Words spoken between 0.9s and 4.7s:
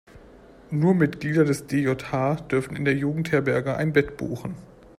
Mitglieder des DJH dürfen in der Jugendherberge ein Bett buchen.